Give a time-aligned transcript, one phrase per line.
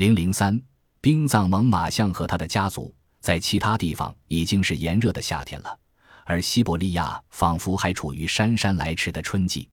[0.00, 0.58] 零零三，
[1.02, 5.78] 冰藏猛犸象和它的家族，在其他地方已经是炎热的夏天了，
[6.24, 9.68] 而西伯利亚仿佛还处于姗姗来迟的春季。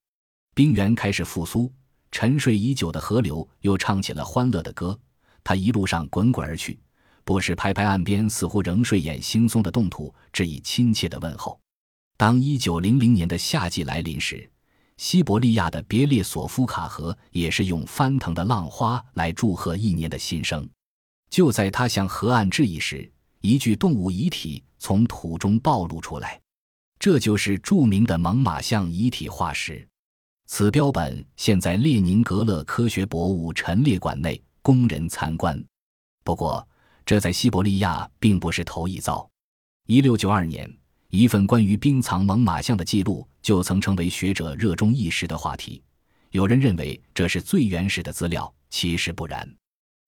[0.54, 1.72] 冰原开始复苏，
[2.12, 5.00] 沉睡已久的河流又唱起了欢乐的歌。
[5.46, 6.78] 它一路上滚滚而去，
[7.24, 11.58] 不时拍拍岸边似乎仍睡眼惺忪的冻土，致以亲切的问候。
[12.18, 14.52] 当一九零零年的夏季来临时，
[14.98, 20.68] 西伯利亚的别列索夫卡河也是用翻腾的浪花来祝贺一年的新生。
[21.30, 23.10] 就在他向河岸致意时，
[23.42, 26.40] 一具动物遗体从土中暴露出来，
[27.00, 29.88] 这就是著名的猛犸象遗体化石。
[30.48, 35.62] 此标本现在列宁格勒科学博物陈列馆内供人参观。
[36.24, 36.66] 不过，
[37.06, 39.30] 这在西伯利亚并不是头一遭。
[39.88, 40.74] 一六九二年，
[41.18, 45.82] 一份关于冰藏猛犸象的记录就曾成为学者热衷一时的话题。
[46.30, 49.52] 有人认为这是最原始的资料，其实不然。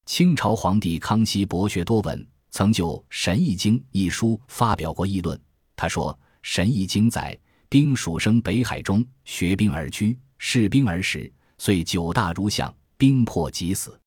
[0.05, 5.39] 清朝皇帝康熙博学多闻，曾就《神异经》一书发表过议论。
[5.75, 7.36] 他说：“《神异经》载，
[7.69, 14.00] 冰属生北海中，学冰而居。”视冰而食，遂九大如象，冰破即死。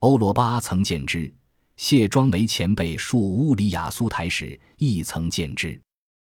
[0.00, 1.32] 欧罗巴曾见之，
[1.76, 5.68] 谢庄梅前辈述乌里雅苏台时亦曾见之。《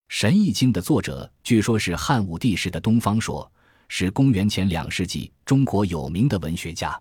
[0.09, 3.49] 神异经》的作者据说是汉武帝时的东方朔，
[3.87, 6.99] 是公元前两世纪中国有名的文学家。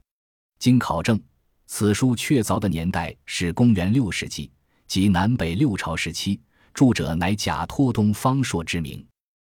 [0.59, 1.19] 经考证，
[1.67, 4.53] 此书确凿的年代是公元六世纪，
[4.87, 6.39] 即南北六朝时期。
[6.75, 9.05] 著者乃贾托东方朔之名。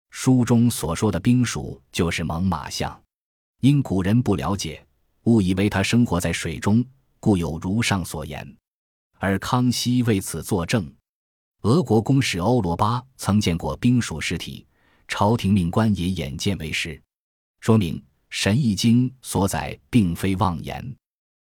[0.09, 2.99] 书中所说的冰鼠就是猛犸象，
[3.61, 4.83] 因古人不了解，
[5.25, 6.83] 误以为它生活在水中，
[7.19, 8.57] 故有如上所言。
[9.19, 10.91] 而康熙为此作证。
[11.63, 14.67] 俄国公使欧罗巴曾见过冰鼠尸体，
[15.07, 17.01] 朝廷命官也眼见为实，
[17.61, 17.97] 说明
[18.29, 20.95] 《神异经》所载并非妄言。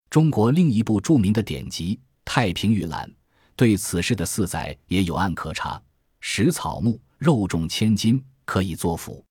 [0.09, 3.09] 中国另一部著名的典籍《太平御览》
[3.55, 5.81] 对此事的四载也有案可查：
[6.19, 8.23] 食草木，肉重千斤。
[8.43, 9.23] 可以作辅，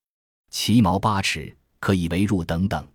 [0.49, 2.87] 其毛八尺，可以为入等等。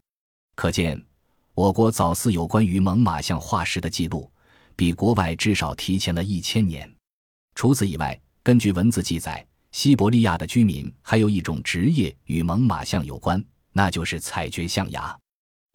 [0.56, 1.06] 可见，
[1.54, 4.32] 我国早似有关于猛犸象化石的记录，
[4.74, 6.93] 比国外至少提前了一千年。
[7.56, 15.18] 除此以外，根据文字记载，西伯利亚的居民还有一种职业与猛犸象有关，那就是采掘象牙。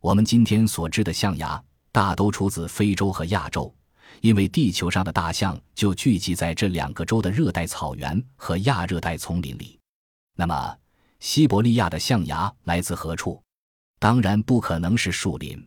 [0.01, 3.75] 我们今天所知的象牙，大都出自非洲和亚洲，
[4.21, 9.79] 因为地球上的大象就聚集在这两个洲的热带草原和亚热带丛林里。
[10.37, 10.77] 那么，
[11.19, 13.43] 西伯利亚的象牙来自何处？
[13.99, 15.67] 当然不可能是树林。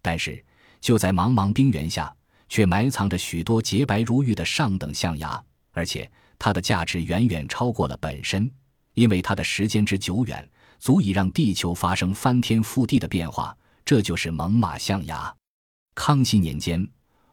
[0.00, 0.44] 但是，
[0.80, 2.14] 就在茫茫冰原下，
[2.48, 8.50] 却埋藏着许多洁白如玉的上等象牙，而且它的价值远远超过了本身，
[8.94, 13.56] 因为它的时间之久远，足以让地球发生翻天覆地的变化。
[13.84, 15.34] 这就是猛犸象牙。
[15.94, 16.88] 康熙年间，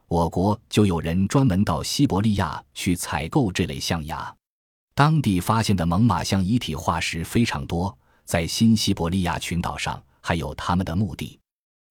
[0.08, 4.36] 我国就有人专门到西伯利亚去采购这类象牙。
[4.94, 11.40] 当地发现的猛犸象遗体化石非常多，在新西伯利亚群岛上还有他们的墓地。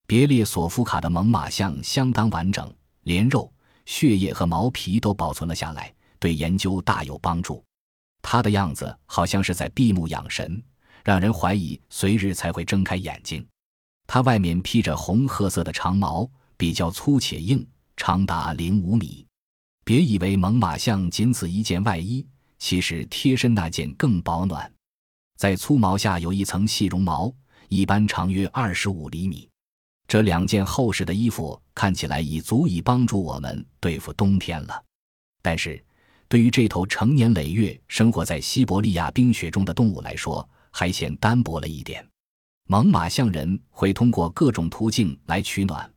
[0.06, 2.70] 别列索夫卡的猛犸象相当完整，
[3.02, 3.52] 连肉、
[3.86, 7.64] 血液和毛皮都保存了下来，对研究大有帮助。
[8.22, 10.62] 它的样子好像是在闭目养神，
[11.04, 13.46] 让人怀疑随日才会睁开眼睛。
[14.06, 17.66] 它外面披着红褐色的长毛，比较粗且硬，
[17.96, 19.26] 长达零五米。
[19.84, 22.26] 别以为猛犸象仅此一件外衣。
[22.62, 24.70] 其实贴身那件更保暖，
[25.38, 27.34] 在粗毛下有一层细绒毛，
[27.70, 29.48] 一般长约二十五厘米。
[30.10, 34.82] 这两件厚实的衣服看起来已足以帮助我们对付冬天了。
[35.40, 35.80] 但是，
[36.26, 42.04] 对于这头成年累月生活在西伯利亚冰雪中的动物来说，还显单薄了一点。
[42.66, 45.88] 猛犸象人会通过各种途径来取暖，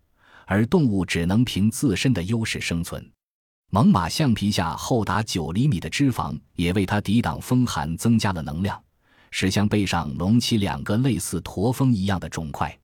[0.45, 3.03] 而动物只能凭自身的优势生存。
[3.71, 8.79] 猛犸象皮下厚达九厘米的脂肪，也为它抵挡风寒增加了能量，
[9.31, 12.79] 使象背上隆起两个类似驼峰一样的肿块。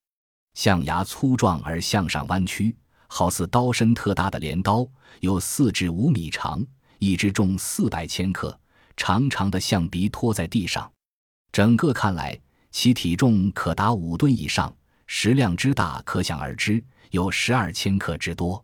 [0.60, 2.76] 象牙粗壮而向上弯曲，
[3.08, 4.86] 好似刀身特大的镰刀，
[5.22, 6.62] 有四至五米长，
[6.98, 8.60] 一只重四百千克，
[8.98, 10.92] 长长的象鼻拖在地上，
[11.54, 12.38] 整个看来
[12.72, 14.76] 其体重可达五吨以上，
[15.08, 18.62] 食量之大可想而知，有十二千克之多。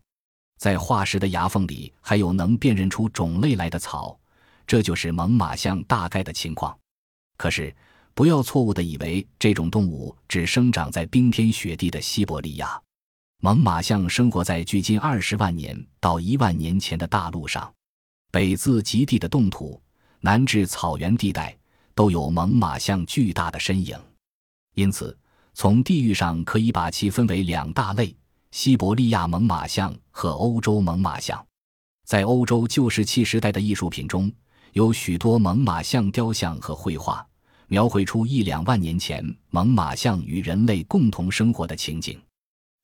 [0.58, 4.20] 在化石的牙缝里还有能辨认出种类来的草，
[4.68, 6.78] 这就是猛犸象大概的情况。
[7.38, 7.74] 可是，
[8.16, 12.82] 不要错误地以为这种动物只生长在冰天雪地的西伯利亚。
[13.42, 17.72] 猛犸象生活在距今二十万年到一万年前的大陆上，
[18.32, 19.80] 北自极地的冻土，
[20.22, 21.56] 南至草原地带，
[21.94, 24.00] 都有猛犸象巨大的身影。
[24.76, 25.16] 因此，
[25.54, 28.16] 从地域上可以把其分为两大类。
[28.52, 31.46] 西伯利亚猛犸象和欧洲猛犸象。
[32.06, 34.32] 在欧洲旧石器时代的艺术品中，
[34.72, 37.28] 有许多猛犸象雕像和绘画，
[37.68, 42.20] 描绘出一两万年前猛犸象与人类共同生活的情景。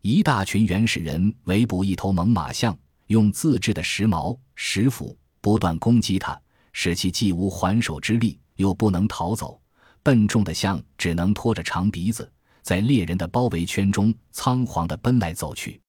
[0.01, 6.39] 一大群原始人围捕一头猛犸象，用自制的石矛、石斧不断攻击它，
[6.73, 9.61] 使其既无还手之力，又不能逃走。
[10.03, 12.31] 笨重的象只能拖着长鼻子，
[12.63, 15.79] 在猎人的包围圈中仓皇地奔来走去。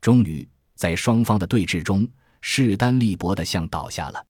[0.00, 2.08] 终于，在双方的对峙中，
[2.40, 4.24] 势单力薄的象倒下了。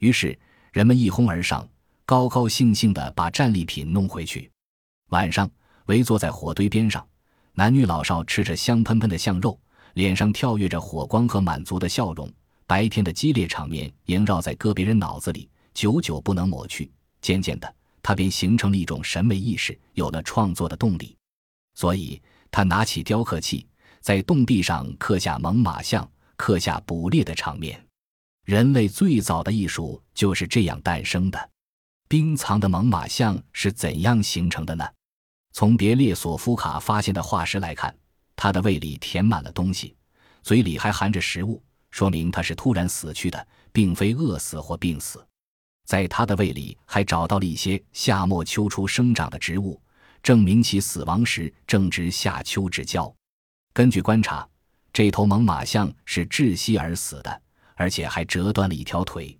[0.00, 0.38] 于是，
[0.72, 1.66] 人们一哄而上，
[2.06, 4.48] 高高兴兴地把战利品弄回去。
[5.08, 5.50] 晚上，
[5.86, 7.04] 围坐在火堆边上。
[7.52, 9.58] 男女老少吃着香喷喷的象肉，
[9.94, 12.32] 脸上跳跃着火光和满足的笑容。
[12.64, 16.88] 白天的激烈场面萦绕在个别人脑子里，久久不能抹去。
[17.20, 21.16] 渐渐的，他便形成了一种审美意识，有了创作的动力。
[21.74, 23.66] 所以，他拿起雕刻器，
[24.00, 27.84] 在洞壁上刻下猛犸象，刻下捕猎的场面。
[28.44, 31.50] 人类最早的艺术就是这样诞生的。
[32.08, 34.86] 冰藏的猛犸象是怎样形成的呢？
[35.52, 37.94] 从别列索夫卡发现的化石来看，
[38.36, 39.96] 它的胃里填满了东西，
[40.42, 45.26] 嘴里还含着食物，说明它是突然死去的，并非饿死或病死。
[45.84, 49.80] 在他的胃里还找到了一些夏末秋初生长的植物，
[50.22, 53.12] 证明其死亡时正值夏秋之交。
[53.72, 54.48] 根据观察，
[54.92, 57.42] 这头猛犸象是窒息而死的，
[57.74, 59.36] 而且还折断了一条腿。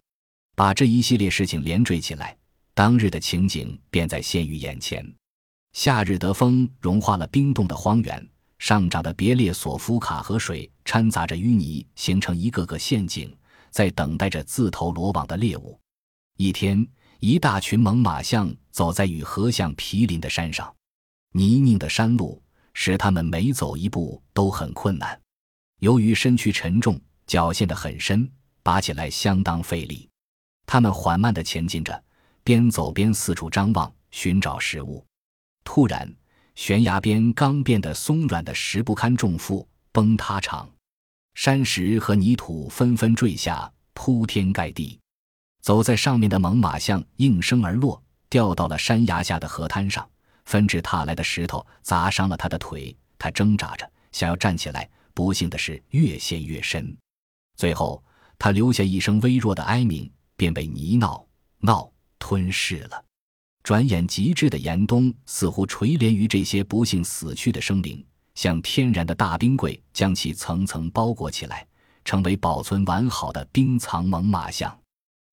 [0.54, 2.36] 把这一系列事情连缀起来，
[2.76, 5.02] 当日的情景便在现于眼前。
[5.72, 8.28] 夏日的风融化了冰冻的荒原，
[8.58, 13.34] 上涨的别列索夫卡河水掺杂着淤泥，形成一个个陷阱，
[13.70, 15.80] 在等待着自投罗网的猎物。
[16.36, 16.86] 一天，
[17.18, 20.70] 一大群猛犸象走在与河相毗邻的山上，
[21.32, 22.42] 泥泞的山路
[22.74, 25.18] 使他们每走一步都很困难。
[25.80, 28.30] 由于身躯沉重，脚陷得很深，
[28.62, 30.06] 拔起来相当费力。
[30.66, 32.04] 他们缓慢地前进着，
[32.46, 35.04] 边走边四处张望，寻找食物。
[35.64, 36.08] 突然，
[36.54, 40.70] 悬崖边刚变得松软的石不堪重负，崩塌场，
[41.34, 44.96] 山石和泥土纷纷坠下，铺天盖地。
[45.60, 50.08] 走在上面的猛犸象应声而落，掉到了山崖下的河滩上。
[50.44, 56.96] 纷至沓来的石头砸伤了他的腿，他挣扎着想要站起来，不幸的是越陷越深。
[57.56, 58.00] 最后，
[58.38, 61.26] 他留下一声微弱的哀鸣，便被泥淖
[61.62, 63.04] 淖吞噬了。
[63.62, 68.04] 转眼即至的严冬似乎垂怜于这些不幸死去的生灵，
[68.36, 71.66] 像天然的大冰柜将其层层包裹起来，
[72.04, 74.76] 成为保存完好的冰藏猛犸象。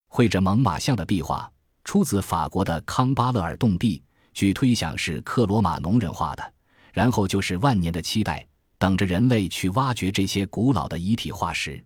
[0.08, 1.48] 绘着猛犸象的壁画
[1.84, 4.02] 出自法国的康巴勒尔洞壁，
[4.32, 6.52] 据推想是克罗马农人画的。
[6.92, 8.46] 然后就是万年的期待，
[8.78, 11.84] 等着人类去挖掘这些古老的遗体化石。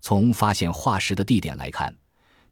[0.00, 1.94] 从发现化石的地点来看。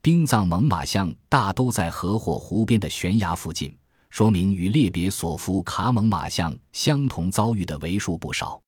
[0.03, 3.77] 冰藏猛犸象大都在河或湖边的悬崖附近，
[4.09, 8.59] 说明与列别索夫卡猛犸象相同遭遇的为数不少。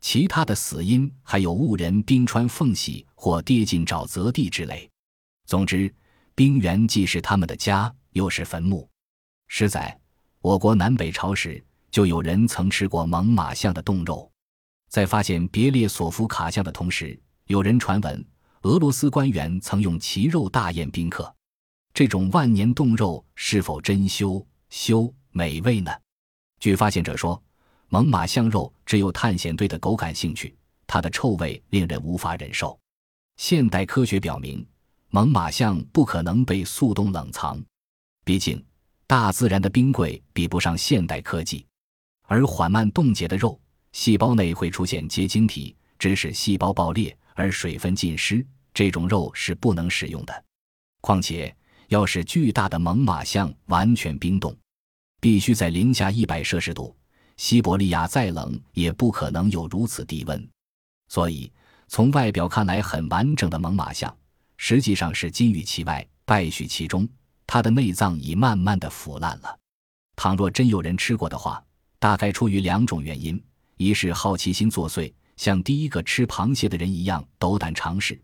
[0.00, 4.90] 其他的死因还有误人冰川缝隙或跌进沼泽地之类。
[5.46, 5.94] 总之，
[6.34, 8.88] 冰原既是他们的家，又是坟墓。
[9.46, 9.96] 实在，
[10.40, 14.28] 我国南北朝时就有人曾吃过猛犸象的冻肉。
[14.88, 18.26] 在发现别列索夫卡象的同时，有人传闻。
[18.62, 21.34] 俄罗斯官员曾用其肉大宴宾客，
[21.92, 25.90] 这种万年冻肉是否真修修美味呢？
[26.60, 27.42] 据发现者说，
[27.88, 30.56] 猛犸象肉只有探险队的狗感兴趣，
[30.86, 32.78] 它的臭味令人无法忍受。
[33.36, 34.64] 现代科学表明，
[35.10, 37.60] 猛犸象不可能被速冻冷藏，
[38.24, 38.64] 毕竟
[39.08, 41.66] 大自然的冰柜比不上现代科技。
[42.28, 43.60] 而缓慢冻结的肉，
[43.90, 47.16] 细胞内会出现结晶体，致使细胞爆裂。
[47.34, 50.44] 而水分浸湿，这种肉是不能食用的。
[51.00, 51.54] 况且，
[51.88, 54.56] 要使巨大的猛犸象完全冰冻，
[55.20, 56.96] 必须在零下一百摄氏度。
[57.36, 60.48] 西伯利亚再冷，也不可能有如此低温。
[61.08, 61.50] 所以，
[61.88, 64.14] 从外表看来很完整的猛犸象，
[64.56, 67.08] 实际上是金玉其外，败絮其中。
[67.46, 69.58] 它的内脏已慢慢的腐烂了。
[70.14, 71.62] 倘若真有人吃过的话，
[71.98, 73.42] 大概出于两种原因：
[73.76, 75.12] 一是好奇心作祟。
[75.36, 78.20] 像第一个吃螃蟹的人一样斗胆尝试，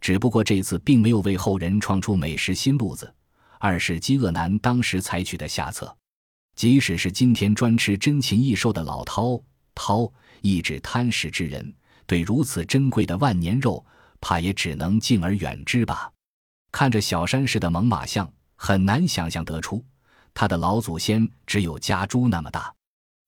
[0.00, 3.12] 只不过这次并没有为后人创出美食新路子。
[3.58, 5.94] 二是饥饿男当时采取的下策，
[6.56, 9.42] 即使是今天专吃珍禽异兽的老饕
[9.74, 11.74] 饕，亦指贪食之人，
[12.06, 13.84] 对如此珍贵的万年肉，
[14.20, 16.10] 怕也只能敬而远之吧。
[16.72, 19.84] 看着小山似的猛犸象，很难想象得出，
[20.32, 22.74] 他的老祖先只有家猪那么大。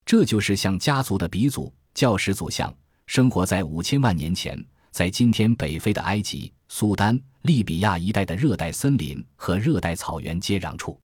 [0.06, 2.74] 这就是像家族的鼻祖、教始祖像。
[3.14, 4.58] 生活在五千万年前，
[4.90, 10.98] 在今天北非的埃及、苏丹、利比亚一带的热带森林和热带草原接壤处。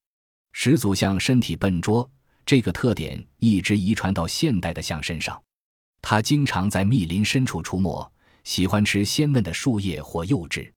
[0.53, 2.11] 始祖象身体笨拙，
[2.47, 5.39] 这个特点一直遗传到现代的象身上。
[6.01, 8.11] 它经常在密林深处出没，
[8.43, 10.73] 喜欢吃鲜嫩的树叶或幼枝。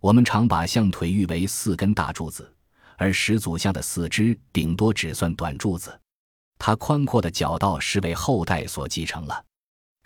[0.00, 2.54] 我们常把象腿誉为四根大柱子，
[2.96, 6.00] 而始祖象的四肢顶多只算短柱子。
[6.56, 9.44] 它宽阔的脚道是为后代所继承了。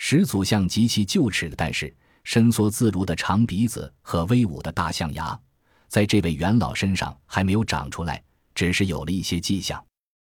[0.05, 1.95] 始祖象极其臼齿的，但是
[2.25, 5.41] 伸缩自如的长鼻子和威武的大象牙，
[5.87, 8.21] 在这位元老身上还没有长出来，
[8.53, 9.83] 只是有了一些迹象。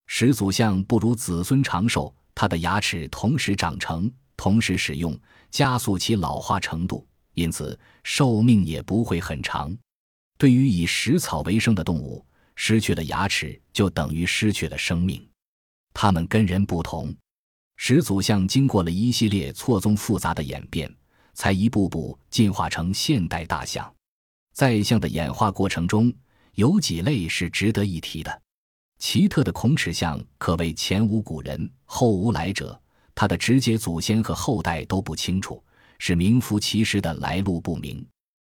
[0.06, 5.18] 始祖象不如子孙长寿，他的牙齿同时长成，同时使用，
[5.50, 9.74] 加速其老化程度，因此寿命也不会很长。
[10.36, 12.22] 对于以食草为生的动物，
[12.54, 15.26] 失去了牙齿就等于失去了生命。
[15.94, 17.16] 它们跟人不同。
[17.76, 20.92] 始祖象经过了一系列错综复杂的演变，
[21.34, 23.92] 才一步步进化成现代大象。
[24.52, 26.12] 在象的演化过程中，
[26.54, 28.42] 有几类是值得一提的。
[28.98, 32.80] 奇特的孔齿象可谓前无古人，后无来者。
[33.16, 35.62] 它的直接祖先和后代都不清楚，
[35.98, 38.04] 是名副其实的来路不明。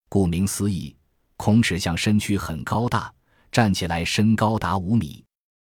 [0.08, 0.96] 顾名思义，
[1.36, 3.14] 孔齿象身躯很高大，
[3.52, 5.24] 站起来身高达五米。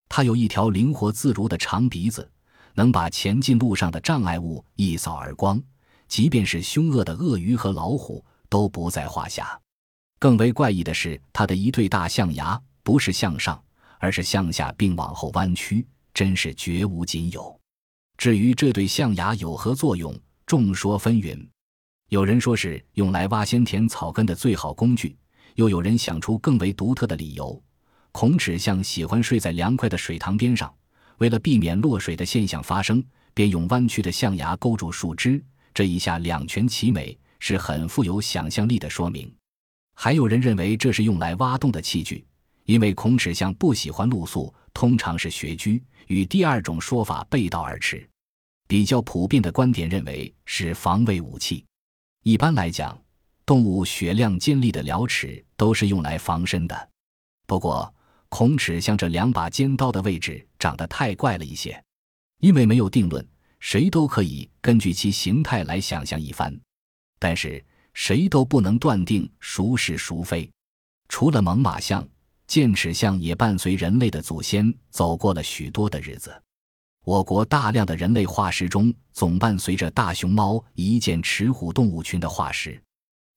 [0.10, 2.28] 它有一条灵活自如的长鼻子。
[2.82, 5.62] 能把前进路上的障碍物一扫而光，
[6.08, 9.62] 即便是凶恶的鳄鱼和老虎都不在话下。
[10.18, 13.64] 更为怪异的是，它的一对大象牙不是向上，
[14.00, 17.56] 而是向下并往后弯曲，真是绝无仅有。
[18.18, 21.40] 至于这对象牙有何作用，众说纷纭。
[22.10, 25.16] 有人说是用来挖先田草根的最好工具，
[25.54, 27.62] 又有人想出更为独特的理由：
[28.12, 30.74] 孔齿象喜欢睡在凉快的水塘边上。
[31.22, 33.04] 为了避免落水的现象发生，
[33.36, 35.40] 便用弯曲的象牙勾住树枝，
[35.72, 39.32] 这一下两全其美，是很富有想象力的说明。
[39.94, 42.26] 还有人认为这是用来挖洞的器具，
[42.66, 48.10] 因为孔齿象不喜欢露宿，通常是穴居，与第二种说法背道而驰。
[48.68, 51.64] 比较普遍的观点认为是防卫武器。
[52.24, 53.00] 一般来讲，
[53.46, 56.90] 动物雪亮尖利的獠齿都是用来防身的。
[57.46, 57.94] 不过，
[58.30, 61.84] 孔齿象这两把尖刀的位置长得太怪了一些，
[62.38, 63.28] 因为没有定论，
[63.60, 66.56] 谁都可以根据其形态来想象一番，
[67.18, 67.66] 但是
[67.96, 70.48] 谁都不能断定孰是孰非。
[71.10, 72.08] 除了猛犸象，
[72.46, 76.32] 剑齿象也伴随人类的祖先走过了许多的日子。
[77.06, 82.80] 我国大量的人类化石中，总伴随着大熊猫、一见齿虎动物群的化石。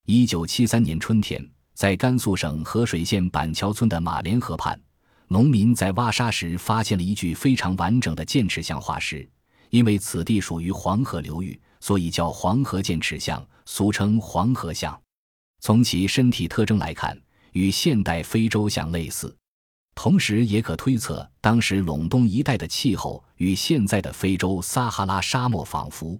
[0.05, 1.43] 一九七三年春天。
[1.75, 4.79] 在甘肃省合水县板桥村的马连河畔，
[5.27, 9.27] 农民在挖沙时发现了一具非常完整的剑齿象化石。
[9.71, 14.97] 因为此地属于黄河流域，所以叫黄河剑齿象，俗称黄河象。
[15.59, 17.19] 从其身体特征来看，
[17.53, 19.35] 与现代非洲象类似，
[19.95, 26.17] 同时也可推测当时陇东一带的气候与现在的非洲撒哈拉沙漠仿佛，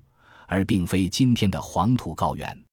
[0.47, 2.65] 而并非今天的黄土高原。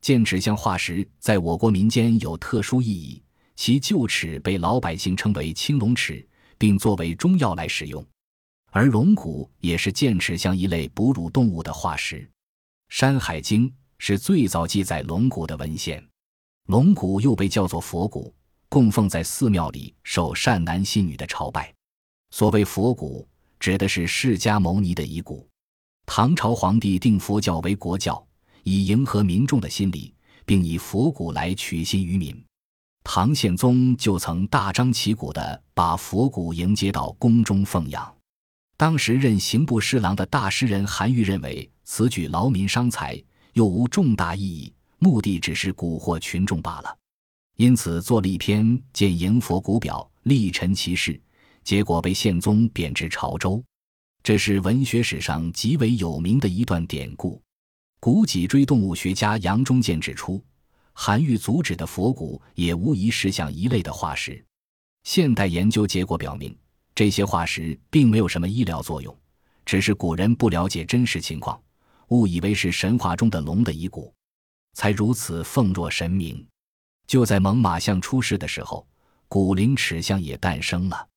[0.00, 3.22] 剑齿象化石在我国民间有特殊意义，
[3.54, 6.26] 其臼齿被老百姓称为青龙齿，
[6.58, 8.04] 并作为中药来使用。
[8.70, 12.20] 而龙骨也是剑齿象一类哺乳动物的化石，
[12.88, 13.68] 《山海经》
[13.98, 16.02] 是最早记载龙骨的文献。
[16.68, 18.34] 龙骨又被叫做佛骨，
[18.68, 21.72] 供奉在寺庙里，受善男信女的朝拜。
[22.30, 23.28] 所谓佛骨，
[23.60, 25.48] 指的是释迦牟尼的遗骨。
[26.06, 28.26] 唐朝皇帝定佛教为国教。
[28.64, 30.14] 以迎合民众的心理，
[30.46, 32.32] 并以佛骨来取信于民，
[33.04, 38.14] 唐宪宗就曾大张旗鼓地把佛骨迎接到宫中奉养。
[38.76, 46.96] 当时任刑部侍郎的大诗人韩愈认为此举劳民伤财，又无重大意义，目的只是蛊惑群众罢了，
[47.56, 51.20] 因此做了一篇《见迎佛骨表》，力陈其事，
[51.62, 53.62] 结果被宪宗贬至潮州。
[54.22, 57.40] 这是文学史上极为有名的一段典故。
[58.00, 60.42] 古脊椎动物学家杨中健指出，
[60.92, 64.44] 韩愈阻止的佛骨也无疑是像一类的化石。
[65.04, 66.56] 现代研究结果表明，
[66.94, 69.16] 这些化石并没有什么医疗作用，
[69.64, 71.60] 只是古人不了解真实情况，
[72.08, 74.14] 误以为是神话中的龙的遗骨，
[74.74, 76.46] 才如此奉若神明。
[77.06, 78.86] 就在猛犸象出世的时候，
[79.28, 81.08] 古灵齿象也诞生了。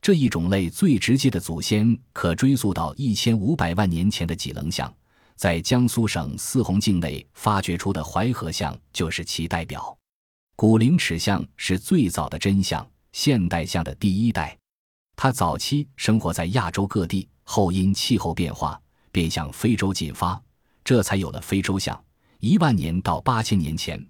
[0.00, 4.92] 这一种类最直接的祖先可追溯到一千五百万年前的脊棱象。
[5.36, 9.96] 在江苏省泗洪境内发掘出的淮河象就是其代表。
[10.56, 14.56] 古灵齿象是最早的真象，现代象的第一代。
[15.14, 18.80] 它早期生活在亚洲各地，后因气候变化
[19.12, 20.40] 便向非洲进发，
[20.82, 22.02] 这才有了非洲象。
[22.38, 24.02] 一万年到八千年前，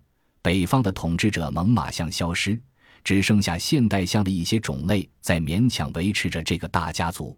[0.42, 2.60] 北方的统治者猛犸象消失，
[3.02, 7.36] 只剩下现代象的一些种类在勉强维持着这个大家族。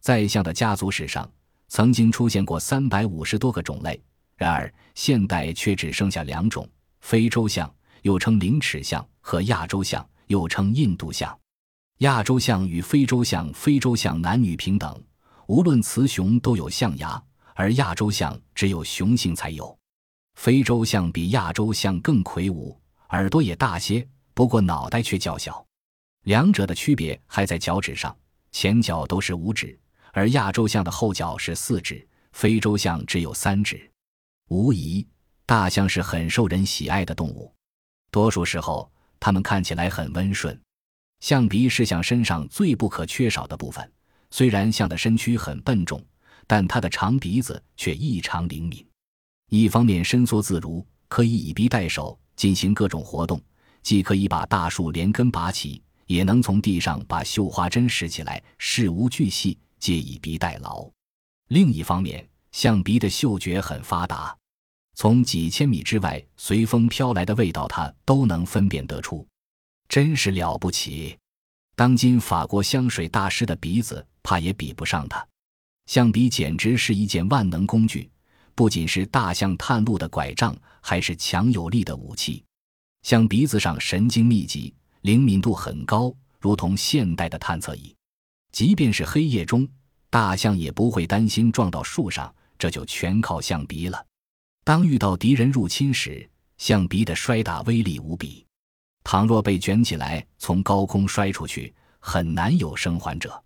[0.00, 1.30] 在象的家族史上，
[1.72, 3.98] 曾经出现过三百五十多个种类，
[4.36, 6.68] 然而现代却只剩下两种：
[7.00, 11.34] 非洲象，又称灵齿象，和亚洲象，又称印度象。
[12.00, 15.02] 亚洲象与非洲象，非洲象男女平等，
[15.46, 17.20] 无论雌雄都有象牙，
[17.54, 19.74] 而亚洲象只有雄性才有。
[20.34, 25.64] 非洲象比亚洲象更魁梧，耳朵也大些，不过脑袋却较小。
[26.24, 28.14] 两者的区别还在脚趾上，
[28.50, 29.80] 前脚都是五指，
[30.12, 33.90] 而亚洲象的后脚是四指，非洲象只有三指。
[34.48, 35.06] 无疑，
[35.46, 37.50] 大象是很受人喜爱的动物，
[38.10, 40.58] 多数时候它们看起来很温顺。
[41.20, 43.90] 象鼻是象身上最不可缺少的部分，
[44.30, 46.04] 虽然象的身躯很笨重，
[46.46, 48.86] 但它的长鼻子却异常灵敏。
[49.48, 53.40] 一方面伸缩自如，可以以鼻带手进行各种活动，
[53.82, 60.88] 既可以把大树连根拔起，也能从地上把绣花针拾起来，事无巨细皆以鼻代劳。
[61.48, 64.38] 另一方面，象鼻的嗅觉很发达，
[64.94, 69.26] 从几千米之外随风飘来的味道，它都能分辨得出，
[69.88, 71.18] 真是了不起。
[71.74, 75.26] 当今法国香水大师的鼻子怕也比不上它，
[75.86, 78.08] 象鼻简直是一件万能工具。
[78.54, 82.44] 不仅是大象探路的拐杖，还是强有力的武器。
[83.02, 87.92] 象鼻子上神经密集，灵敏度很高，如同现代的探测仪。
[88.52, 89.66] 即便是黑夜中，
[90.08, 94.06] 大象也不会担心撞到树上，这就全靠象鼻了。
[94.62, 96.28] 当遇到敌人入侵时，
[96.58, 98.46] 象鼻的摔打威力无比。
[99.02, 103.42] 倘若被卷起来从高空摔出去，很难有生还者。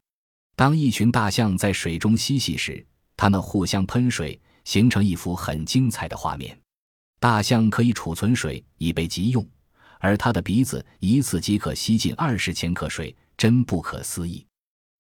[0.55, 2.85] 当一群大象在水中嬉戏时，
[3.17, 4.39] 它们互相喷水。
[4.67, 6.59] 形成一幅很精彩的画面。
[7.21, 9.49] 大象可以储存水以备急用，
[10.01, 14.45] 而它的鼻子一次即可吸进二十千克水，真不可思议。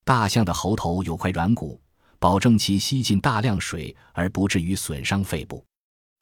[0.07, 1.81] 大象的喉头有块软骨，
[2.21, 5.67] 保证其吸进大量水而不至于损伤肺部。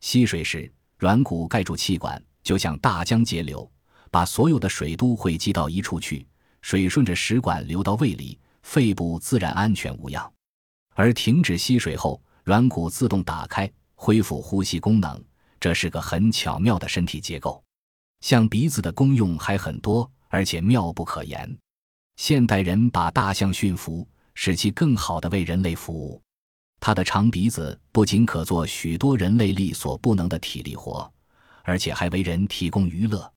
[0.00, 3.70] 吸水时，软骨盖住气管，就像大江截流，
[4.10, 6.26] 把所有的水都汇集到一处去，
[6.62, 10.32] 水顺着食管流到胃里，肺部自然安全无恙。
[10.94, 15.22] 而停止吸水后，软骨自动打开，恢复呼吸功能，
[15.60, 17.62] 这是个很巧妙的身体结构。
[18.20, 21.54] 象鼻子的功用还很多，而且妙不可言。
[22.16, 26.20] 现代人把大象驯服，使其更好地为人类服务。
[26.80, 31.10] 它的长鼻子不仅可做许多人类力所不能的体力活，
[31.62, 33.32] 而且还为人提供娱乐。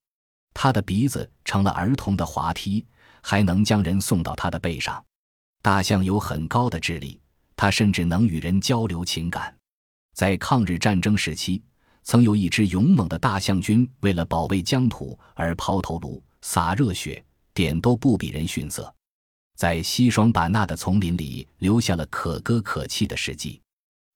[0.53, 2.85] 它的鼻子成了儿童的滑梯，
[3.21, 5.03] 还能将人送到它的背上。
[5.61, 7.19] 大象有很高的智力。
[7.59, 9.57] 它甚至能与人交流情感，
[10.13, 11.63] 在抗日战争时期，
[12.03, 17.25] 曾有一支勇猛的大象军为了保卫疆土而抛头颅、洒热血，
[17.57, 18.93] 点都不比人逊色，
[19.55, 23.59] 在西双版纳的丛林里留下了可歌可泣的事迹。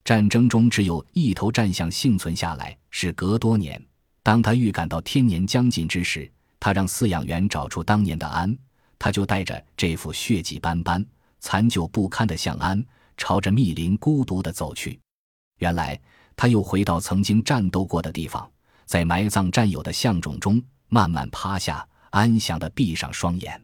[0.06, 3.84] 战争中只有一头战象幸存下来，是隔多年，
[4.22, 8.56] 当他预感到天年将近之时，他让饲养员找出当年的鞍，
[9.00, 11.04] 他就带着这副血迹斑斑、
[11.40, 12.86] 残旧不堪的象鞍。
[13.18, 15.00] 朝着密林孤独地走去，
[15.58, 16.00] 原来
[16.36, 18.48] 他又回到曾经战斗过的地方，
[18.86, 23.62] 在埋葬战友的象冢中慢慢趴下，安详地闭上双眼。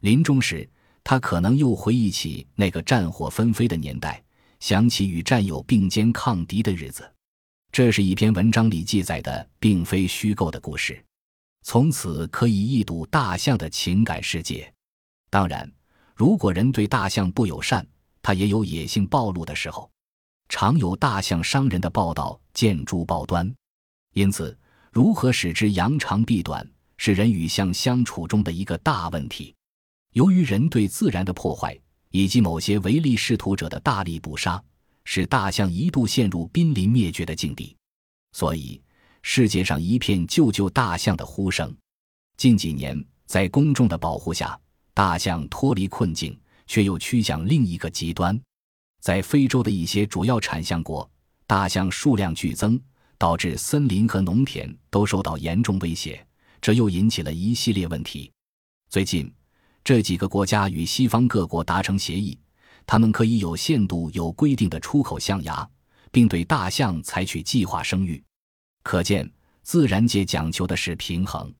[0.00, 0.68] 临终时，
[1.02, 4.22] 他可能又回忆起那个战火纷飞的年代，
[4.60, 7.12] 想起与战友并肩抗敌的日子。
[7.72, 11.04] 这是一篇文章里记载的，并非虚构的故事。
[11.62, 14.72] 从此可以一睹大象的情感世界。
[15.28, 15.70] 当然，
[16.14, 17.86] 如果人对大象不友善，
[18.22, 19.90] 它也有野性暴露的时候，
[20.48, 23.52] 常有大象伤人的报道见诸报端，
[24.14, 24.56] 因此
[24.90, 26.66] 如何使之扬长避短，
[26.98, 29.54] 是人与象相处中的一个大问题。
[30.12, 31.74] 由于人对自然的破坏，
[32.10, 34.62] 以及某些唯利是图者的大力捕杀，
[35.04, 37.74] 使大象一度陷入濒临灭绝的境地，
[38.32, 38.78] 所以
[39.22, 41.74] 世界上一片救救大象的呼声。
[42.36, 44.60] 近几年，在公众的保护下，
[44.92, 46.38] 大象脱离困境。
[46.70, 48.38] 却又趋向另一个极端，
[49.00, 51.10] 在非洲的一些主要产象国，
[51.46, 52.78] 大象数量剧增，
[53.16, 56.22] 导致森林和农田都受到严重威胁，
[56.60, 58.30] 这又引起了一系列问题。
[58.90, 59.32] 最近，
[59.84, 62.38] 这几个国家与西方各国达成协议，
[62.86, 65.68] 他们可以有限度、有规定的出口象牙，
[66.10, 68.22] 并对大象采取计划生育。
[68.82, 69.30] 可见，
[69.62, 71.52] 自然界讲求的是平衡。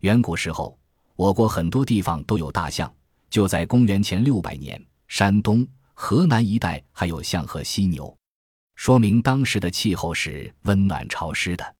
[0.00, 0.78] 远古时候，
[1.16, 2.92] 我国很多地方都有大象。
[3.30, 8.16] 就在公元前六百年，山东、河南一带还有象和犀牛。
[8.76, 11.74] 说明当时的气候是温暖潮湿的。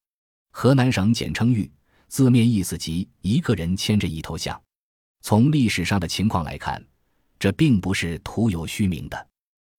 [0.50, 1.70] 河南省简称豫，
[2.08, 4.60] 字面意思即一个人牵着一头象。
[5.22, 6.84] 从历史上的情况来看，
[7.38, 9.26] 这并不是徒有虚名的。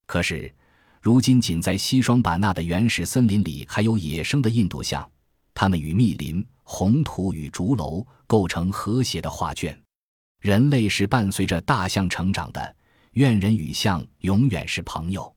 [0.07, 0.53] 可是，
[1.01, 5.07] 如今仅在西双版纳的原始森林里，还有野生的印度象，
[5.53, 9.79] 它们与密林、红土与竹楼构成和谐的画卷。
[10.41, 12.75] 人类是伴随着大象成长的，
[13.11, 15.34] 愿人与象永远是朋友。